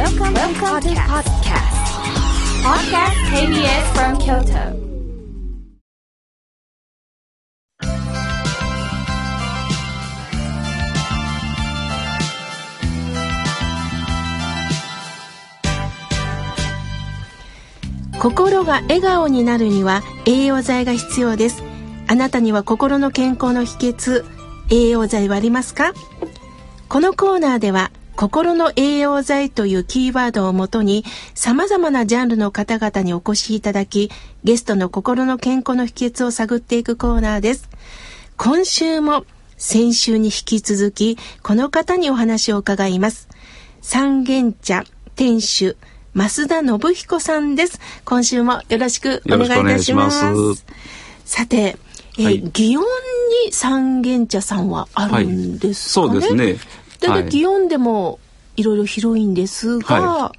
[0.00, 1.76] Welcome, Welcome to podcast.
[2.64, 4.64] Podcast KBS from Kyoto.
[18.18, 21.62] 心が笑顔になるには栄養剤が必要です
[22.08, 24.24] あなたには心の健康の秘訣
[24.70, 25.92] 栄養剤はありますか？
[26.88, 31.04] このコーナーでは心の栄養剤というキーワードをもとに
[31.34, 34.10] 様々なジャンルの方々にお越しいただき
[34.44, 37.68] ゲストの心の健康の秘訣を探っていくコーナーです
[38.36, 39.24] 今週も
[39.56, 43.28] 先週に引き続きこの方にお話を伺います
[43.80, 44.84] 三軒茶
[45.16, 45.76] 店主
[46.14, 47.78] 増田信彦さんです。
[48.04, 50.24] 今週もよろしくお願いいたします。
[50.24, 50.64] ます
[51.24, 51.76] さて、
[52.18, 56.56] えーはい、祇園に三軒茶さんはあるんですかね、はい、そうですね。
[57.08, 58.18] だ祇園でも
[58.56, 60.32] いろいろ広いんですが、は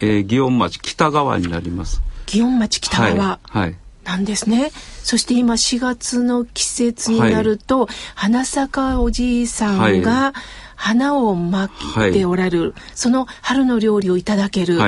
[0.00, 2.00] い、えー、祇園町北側になります。
[2.26, 3.38] 祇園町北側。
[3.42, 3.76] はい。
[4.04, 4.70] なんですね。
[5.02, 10.32] そして今4月の季節になると、花坂おじいさんが
[10.76, 11.70] 花をま
[12.08, 14.78] いておられる、その春の料理をいただける。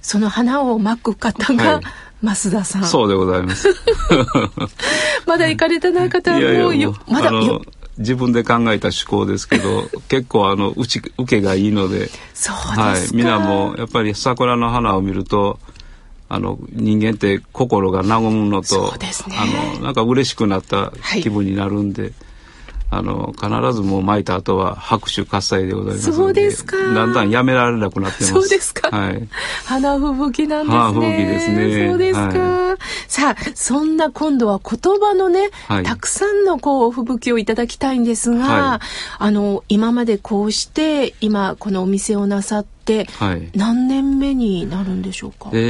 [0.00, 1.80] その花をまく方が、
[2.22, 2.84] 増田さん。
[2.84, 3.68] そうでございます。
[5.26, 7.30] まだ行かれてない方もいやいやまだ
[7.98, 12.10] 自分で考えた趣向ですけど 結構あのうち受けがいいので
[12.48, 15.58] はい、皆もやっぱり桜の花を見ると
[16.28, 22.12] あの人間って心が和むのと、ね、あのなんか嬉しくなった気分になるんで、はい
[22.96, 26.76] あの必ずもう巻いた後は拍手喝采でございますそうですか。
[26.76, 28.32] だんだんやめられなくなってます。
[28.32, 28.90] そうですか。
[28.90, 29.28] はい。
[29.64, 30.78] 花吹雪なんですね。
[30.78, 31.88] 花吹雪ですね。
[31.88, 32.78] そうですか、はい、
[33.08, 38.78] さあそんな今度は言葉のね、はい、たくさんのこう吹雪をいただきたいんですが、はい、
[39.18, 43.06] あの今までこうして今このお店をなさって
[43.54, 45.60] 何年目になるんでしょうか、はい、え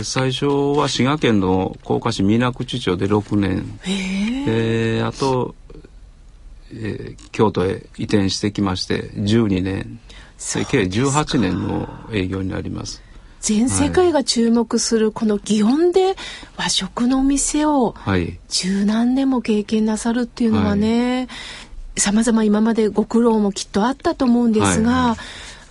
[0.00, 0.46] ー、最初
[0.78, 3.78] は滋賀県の甲賀市水口町で6年。
[4.46, 5.54] えー、あと
[6.76, 10.00] えー、京都へ移転してきまして12年。
[10.68, 13.02] 計18年の営業になります。
[13.40, 16.16] 全世界が注目するこの祇園で
[16.56, 17.94] 和食のお店を
[18.48, 21.28] 十何年も経験なさるっていうのはね、
[21.98, 25.16] さまざま今までご苦労もきっとあったと思うんですが、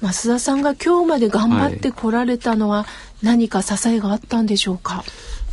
[0.02, 2.86] 増田さんが今日まで頑張ってこられたのは
[3.24, 5.04] 何か支えがあったんでしょうか、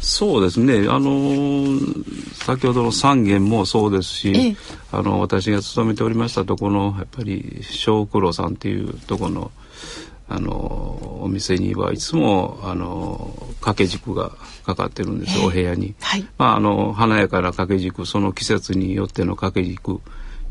[0.00, 4.56] そうですね、あのー、先ほどの三軒もそうですし、ええ、
[4.92, 9.50] あの私が勤めておりましたところのやっぱり小九郎さんっていうところの
[10.32, 14.30] あのお店にはいつもあの掛け軸が
[14.64, 15.94] かかってるんです、え、お部屋に。
[16.00, 20.00] はい、まああの華やかな掛け軸その季節によっての掛け軸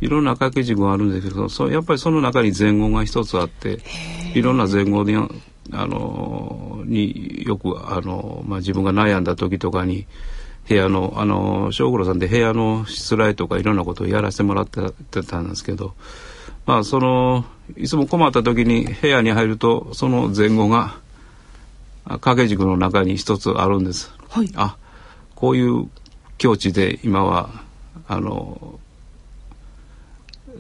[0.01, 3.79] いろんな掛け軸があるんですけどそやっぱりその中に前後が一つあって
[4.33, 10.07] いろんな前後であのによくあの、まあ、自分が悩んだ時とかに
[10.67, 15.95] 部屋のあの正五郎さんで部屋のしつらいとかいろんなことをやらせてもらってたんですけど
[16.65, 17.45] まあその
[17.75, 20.97] いつも困った時に部屋に入るとその前後が
[22.05, 24.11] 掛け軸の中に一つあるんです。
[24.29, 24.77] はい、あ
[25.35, 25.89] こういう
[26.37, 27.49] 境地で今は
[28.07, 28.79] あの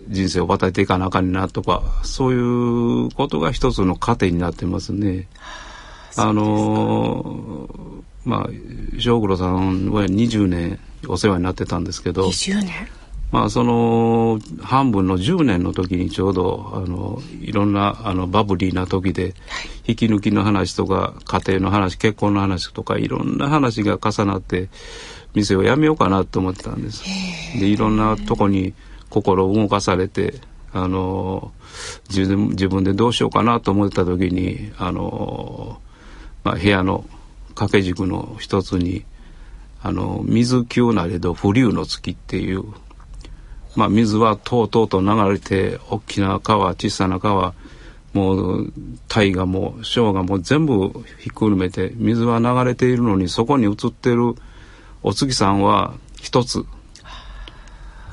[0.07, 5.27] 人生を渡っていかなあかんなとかそういうことが一つの糧になってますね。
[6.17, 7.69] あの
[8.25, 12.99] まあ正五郎さんは20年お世話になってたんですけど20年？
[13.31, 19.35] まあその半分の10年の時にちょうどあのいろんなあのバブリーな時で、
[19.85, 24.69] 引き抜きの話とか家庭の話結婚の話とかいろんな話が重なって
[25.35, 27.03] 店を辞めようかなと思ってたんです。
[27.59, 28.73] でいろんなとこに
[29.09, 30.33] 心を動かされて
[30.73, 31.51] あの
[32.09, 35.79] 自分自分でどうしようかなと思った時にあの、
[36.43, 37.05] まあ、部屋の
[37.49, 39.05] 掛け軸の一つに
[39.81, 42.63] 「あの水急なれど不流の月」っていう、
[43.75, 47.53] まあ、水はとうとうと流れて大きな川小さな川
[48.13, 48.73] もう
[49.07, 54.35] 大河も小河も全部ひっくるめて水は流れているのにそこに映ってる
[55.03, 56.63] お月さんは一つっ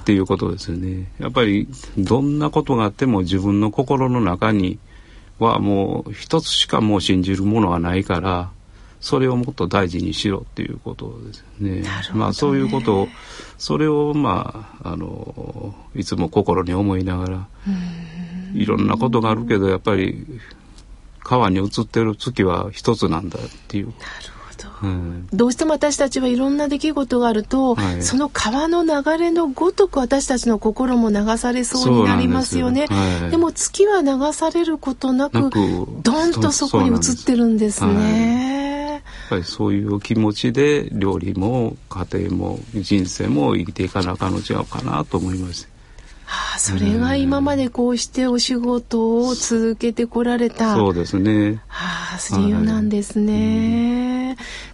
[0.05, 1.11] ていうことですよね。
[1.19, 1.67] やっぱり
[1.99, 4.79] どんなことがあっても自分の心の中に
[5.39, 8.51] はもう一つしかもう信じるものはないから
[9.01, 11.81] それをもっと大事にしろっていうことですね。
[11.83, 13.09] ねまあそういうことを
[13.59, 17.49] それをまああのいつも心に思いながら
[18.55, 20.27] いろんなことがあるけどやっぱり
[21.21, 23.87] 川に映ってる月は一つなんだっていう。
[23.87, 23.99] なる
[24.33, 32.87] ほどうんどうしても私たちはいろんな出来事があると、はいその川の流れのごとく私たちの心も流されそうになりますよね。
[32.87, 35.59] ではいでも月は流されることなくなく
[36.03, 38.57] ドンとそこに映ってるんですね。
[38.93, 45.69] やっぱりそういう気持ちで料理も家庭も人生も生きていかなあかんの違うかなと思います。
[46.29, 50.75] ああそれが今までこうしてお仕事を続けてこられた。
[50.75, 51.63] そうですね。
[51.69, 54.16] ああ、理由なんですね。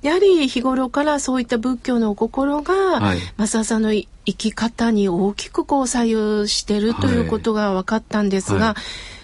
[0.03, 8.75] やはり日頃からそういった仏教のお心が、はい増田さんの生き方に大きくこう左右してるということが分かったんですが、はい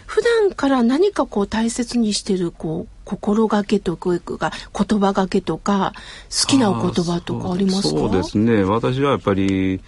[0.08, 5.92] 普段から何かこう大切にしてるこう心がけとか言葉がけとか
[6.30, 7.88] 好きなお言葉とかありますか？
[7.90, 8.64] そうですね。
[8.64, 9.82] 私はやっぱり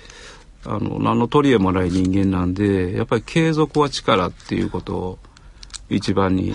[0.67, 5.19] あの何の取り柄もない人間なんで、やっぱり継続は力っていうことを
[5.89, 6.55] 一番に。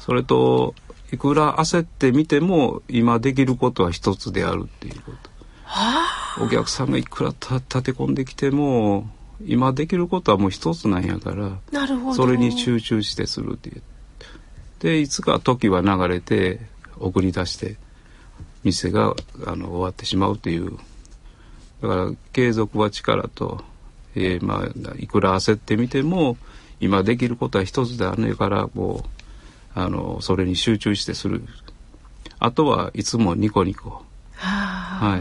[0.00, 0.74] それと
[1.12, 5.30] いくら焦ってみても今できることは一つであるっていうこと。
[6.42, 9.08] お客さんがいくらた立て込んできても
[9.44, 11.58] 今できることはもう一つなんやから。
[11.70, 13.82] なるほどそれに集中してするっていう。
[14.80, 16.60] でいつか時は流れて
[16.98, 17.76] 送り出して
[18.64, 19.14] 店が
[19.46, 20.76] あの終わってしまうっていう
[21.82, 23.62] だから継続は力と、
[24.14, 26.36] えーまあいくら焦ってみても
[26.80, 29.21] 今できることは一つであるからもう
[29.74, 31.42] あのそれに集中してする。
[32.38, 34.02] あとはいつもニコニコ。
[34.34, 34.46] は
[35.02, 35.18] は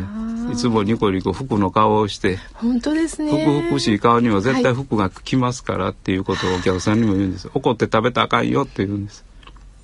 [0.50, 0.54] い。
[0.54, 3.46] いつもニコニコ服の顔をして本当ですね。
[3.46, 7.50] ふくふくしい顔には絶対服が来ますからっていうことをお客さんにも言うんです。
[7.54, 9.24] 怒って食べたらあかんよって言うんです。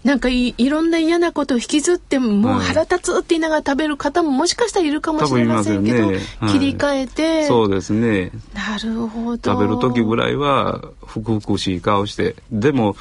[0.03, 2.65] なんかいいろんな嫌なことを引きずってもうはい。
[2.65, 6.19] 腹立つって言いながら食べる方ももしかしたらいるかもしれませんけど、ね。
[6.39, 6.53] はい。
[6.53, 7.45] 切り替えて。
[7.45, 8.31] そうですね。
[8.53, 9.51] なるほど。
[9.51, 12.35] 食べる時ぐらいはふくふくしい顔して。
[12.51, 12.95] でも、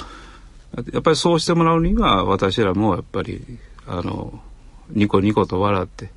[0.93, 3.43] やっぱりそうしてもらうには私らもやっぱり、
[3.87, 4.41] あの、
[4.91, 6.11] ニコニコと笑って、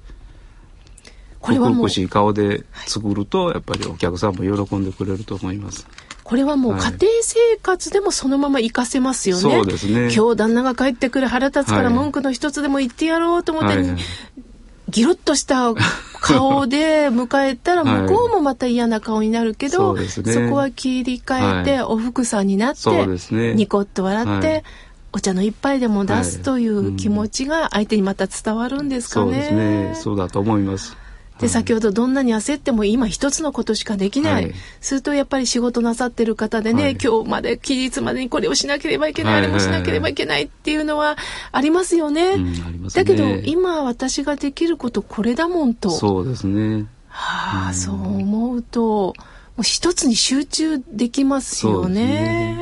[1.40, 5.88] これはもうしい顔で作ると、やっぱりお客さんも喜んでくれると思います。
[6.24, 6.92] これはもう家はい。
[7.00, 9.42] 庭生活でもそのまま活かせますよね。
[9.42, 10.14] そうですね。
[10.14, 11.94] 今日旦那が帰ってくる腹立つからはい。
[11.94, 13.98] 文句の一つでも言ってやろうと思って、はい。
[14.90, 15.74] ギロッとした
[16.22, 18.02] 顔で迎えたらはい。
[18.04, 20.50] 向こうもまた嫌な顔になるけど、そうですね。
[20.50, 21.84] こは切り替えて、はい。
[21.84, 22.90] おふくさんになって、
[23.34, 23.54] ね。
[23.54, 24.64] ニコッと笑って、はい。
[25.12, 26.46] お茶の一杯でも出すはい。
[26.46, 29.32] という気持ちが相手にまた伝わるんですかね。
[29.32, 29.96] そうですね。
[29.96, 30.96] そうだと思います。
[31.40, 41.18] で先ほどどんなに焦っても今一つのことしかできない、はいするとやっぱり仕事なさってる方でね、はい今日まで期日までにこれをしなければいけない、はいあれもしなければいけないっていうのは
[41.52, 42.32] ありますよね。
[42.32, 45.90] うんありますねだけど今私ができることこれだもんと。
[45.90, 46.88] そうですね。
[47.08, 52.59] はあ、そう思うともう一つに集中できますよね。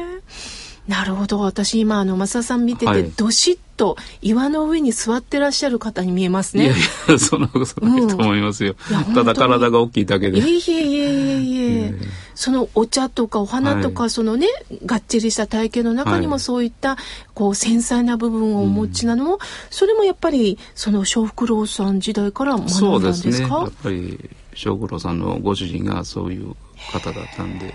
[0.88, 6.78] なるほど私今あの増田さん見てて、はいどしっと岩の上に座ってらっしゃる方に見えますねいやい。
[7.10, 8.76] や、そんなことないと思いますよ。
[8.90, 10.40] いやただ体が大きいだけで。
[10.40, 14.48] いえいえいえいえいえええそのお茶とかお花とか、はいそのね
[14.86, 16.98] がっちりした体型の中にもはいそういった
[17.34, 23.48] こう繊細な部分をお持ちなのも、それもやっぱりその小福郎さん時代から学んだそんでうですすね。
[23.48, 26.56] かやっぱり、小五郎さんのご主人がそういう
[26.92, 27.74] 方だったんで、はい。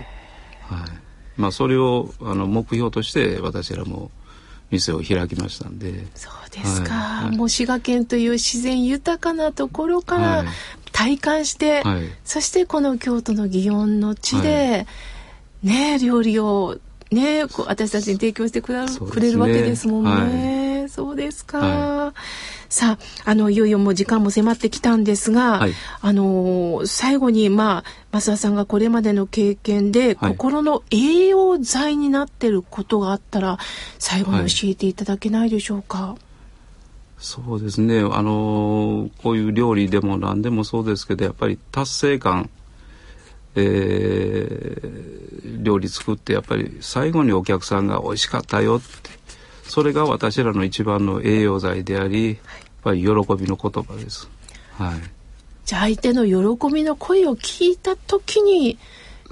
[1.37, 4.11] まあ、それを、あの、目標として、私らも
[4.71, 7.37] 店を開きましたんで、そうですか、はいはい。
[7.37, 10.45] もう滋賀県という自然豊かなところかはらい。
[10.91, 12.03] 体感して、はい。
[12.23, 14.85] そしてこの京都の祇園の地で、
[15.63, 16.77] ね料理を
[17.09, 18.91] ね私たちに提供してくだね。
[19.09, 20.87] くれるわけですもんね。
[20.89, 21.59] そうですか。
[21.59, 22.13] は
[22.73, 33.59] さあ、あの、いよいよもう時間も迫ってきたんですが、はいあのー最後に、まあ、増田さんがこれまでの経験で、はい心の栄養剤になってることがあったら、
[33.99, 36.15] 最後に教えていただけないでしょうか？
[37.19, 37.99] そうですね。
[37.99, 42.49] あのこういう料理でも何でもそうですけど、やっぱり達成感、
[43.55, 49.11] えー料理作ってやっぱり最後にお客さんが美味しかったよって、
[49.63, 52.37] それが私らの一番の栄養剤であり、やっ
[52.83, 54.29] ぱり喜びの言葉です。
[54.77, 54.95] はい。
[55.65, 58.77] じゃあ相手の喜びの声を聞いた時に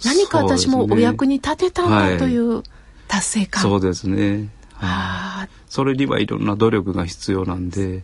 [0.06, 2.64] 何か私もお役に立てたんだという
[3.08, 3.64] 達成感。
[3.64, 4.50] そうですね。
[4.74, 5.48] はい。
[5.48, 8.04] あそれにはいろんな努力が必要なんで、やっ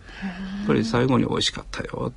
[0.68, 2.14] ぱり最後に美味しかったよ。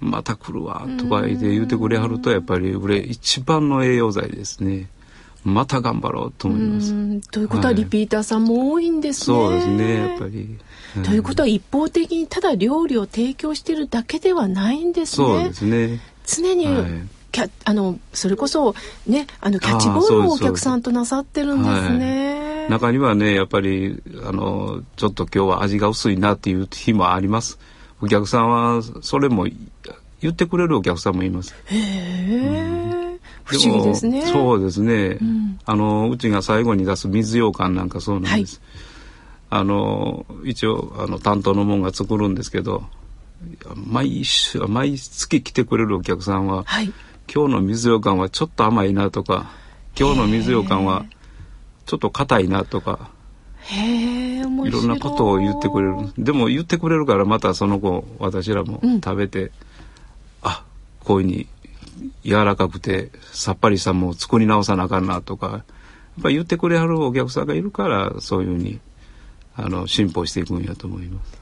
[0.00, 4.88] また来るわとか言って言ってくれはるとやっぱり俺一番の栄養剤ですね。
[5.44, 6.92] また頑張ろうとー思います。
[6.92, 9.36] うんということははいリピーターさんも多いんですね。
[9.36, 10.58] そうですねやっぱり。
[10.96, 15.26] うんということは一方的にただ料理を提供してるだけではないんですね。
[15.26, 16.00] そうですね。
[16.26, 18.74] 常に、はいキャあのそれこそ
[19.06, 22.66] ねあのキャッチボールをお客さんとなさってるんですね。
[22.68, 27.58] 中にはねやっぱりあのちょっと今日は味が薄いなっていう日もあります。
[28.00, 29.46] お客さんはそれも
[30.20, 31.54] 言ってくれるお客さんもいます。
[31.66, 32.87] へえ、
[33.48, 34.26] 不思議ですね。
[34.26, 38.60] そうですね、うん、あのうちが最後に出す水羊羹なんかそうなんです。
[39.48, 42.84] はい、あの一応あの担当のもんが作るんですけど、
[43.74, 46.92] 毎週毎月来てくれるお客さんは、はい、
[47.32, 49.50] 今日の水羊羹はちょっと甘いなとか、
[49.98, 51.06] 今日の水羊羹は
[51.86, 53.10] ちょっと硬いなとか。
[53.60, 54.38] へい。
[54.70, 55.96] ろんなことを言ってくれる。
[56.18, 59.50] でも言ってくれるからまたその後私らも食べて、うん、
[60.42, 60.64] あ
[61.04, 61.46] こういうふうに
[62.24, 65.62] 柔らかくてさっぱりしたものを作り直さなあかんなとかやっ
[66.22, 68.80] ぱ言ってくれはるお客さんがいるからそういうふうに
[69.54, 71.38] あの進歩していくんやと思います。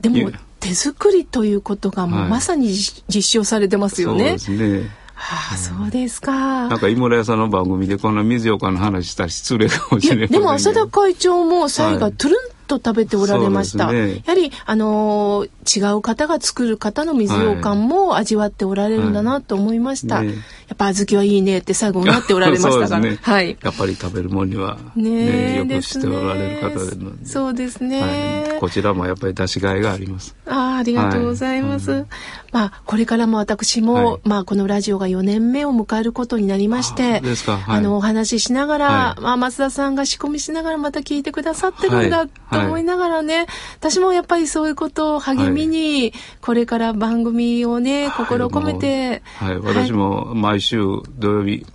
[0.00, 2.76] でも手作りということがもうまさに、はい、
[3.08, 4.38] 実証されてますよね。
[4.38, 4.90] そうですね。
[5.14, 6.68] はあ、そうですか。
[6.68, 10.28] なんか井村屋さんの番組でこんな水よかの話したら失礼かもしれない。
[10.28, 13.92] でも浅田会長も最後トゥルンと食べておられました。
[13.92, 20.16] ね、やはり、あのー、違う方が作る方の水羊羹も味わっておられるんだなと思いました。
[20.16, 20.40] はいね、や
[20.74, 23.00] っぱ小豆はいいねって最後になっておられましたから。
[23.00, 23.56] ね、はい。
[23.62, 30.36] やっぱり食べるもんにはね、ねよくしておられる方でそうですね、はい、こちらもやっぱり出しがいがあります。
[30.48, 31.90] ああ、ありがとうございます。
[31.90, 32.06] はいうん、
[32.52, 43.46] まあ、これからも私も、まあ、このラジオが4年目を迎えることになりまして、ああの、お話ししながら、まあ、増田さんが仕込みしながらまた聞いてくださってるんだと思いながらね、
[43.78, 49.22] 私もやっぱりそういうことを励みに、これから番組をね、心込めて。
[49.38, 50.78] はい、私も毎週
[51.18, 51.66] 土曜日、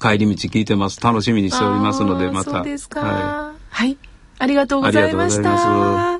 [0.00, 1.00] 帰り道聞いてます。
[1.00, 2.50] 楽しみにしておりますので、また。
[2.50, 3.00] そうですか。
[3.00, 3.96] はい、はい。
[4.38, 6.15] ありがとうございました。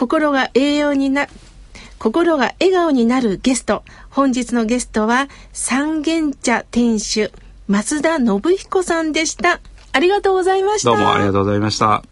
[0.00, 1.26] 心が栄養にな、
[1.98, 3.84] 心が笑顔になるゲスト。
[4.08, 7.30] 本日のゲストは、三軒茶店主、
[7.68, 9.60] 増田信彦さんでした。
[9.92, 10.92] ありがとうございました。
[10.92, 12.09] どうもありがとうございました。